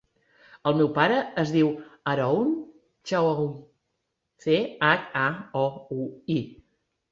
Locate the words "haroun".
2.13-2.49